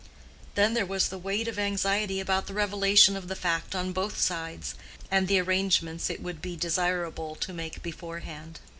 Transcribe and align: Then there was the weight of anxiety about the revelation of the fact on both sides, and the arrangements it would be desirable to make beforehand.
Then 0.55 0.73
there 0.73 0.83
was 0.87 1.09
the 1.09 1.19
weight 1.19 1.47
of 1.47 1.59
anxiety 1.59 2.19
about 2.19 2.47
the 2.47 2.55
revelation 2.55 3.15
of 3.15 3.27
the 3.27 3.35
fact 3.35 3.75
on 3.75 3.91
both 3.91 4.19
sides, 4.19 4.73
and 5.11 5.27
the 5.27 5.37
arrangements 5.39 6.09
it 6.09 6.23
would 6.23 6.41
be 6.41 6.55
desirable 6.55 7.35
to 7.35 7.53
make 7.53 7.83
beforehand. 7.83 8.59